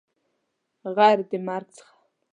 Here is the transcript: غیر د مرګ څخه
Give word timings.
غیر 0.95 1.19
د 1.29 1.31
مرګ 1.47 1.67
څخه 1.77 1.93